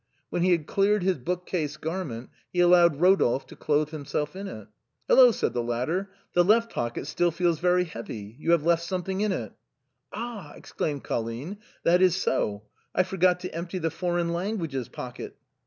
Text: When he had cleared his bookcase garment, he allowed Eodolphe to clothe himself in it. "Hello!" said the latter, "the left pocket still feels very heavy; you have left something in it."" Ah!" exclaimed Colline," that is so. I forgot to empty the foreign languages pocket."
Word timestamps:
When 0.31 0.41
he 0.41 0.49
had 0.49 0.65
cleared 0.65 1.03
his 1.03 1.19
bookcase 1.19 1.77
garment, 1.77 2.31
he 2.51 2.59
allowed 2.59 2.97
Eodolphe 2.97 3.45
to 3.45 3.55
clothe 3.55 3.89
himself 3.91 4.35
in 4.35 4.47
it. 4.47 4.67
"Hello!" 5.07 5.31
said 5.31 5.53
the 5.53 5.61
latter, 5.61 6.09
"the 6.33 6.43
left 6.43 6.71
pocket 6.73 7.05
still 7.05 7.29
feels 7.29 7.59
very 7.59 7.83
heavy; 7.83 8.35
you 8.39 8.49
have 8.53 8.65
left 8.65 8.81
something 8.81 9.21
in 9.21 9.31
it."" 9.31 9.51
Ah!" 10.11 10.53
exclaimed 10.55 11.03
Colline," 11.03 11.59
that 11.83 12.01
is 12.01 12.15
so. 12.15 12.63
I 12.95 13.03
forgot 13.03 13.41
to 13.41 13.53
empty 13.53 13.77
the 13.77 13.91
foreign 13.91 14.33
languages 14.33 14.89
pocket." 14.89 15.37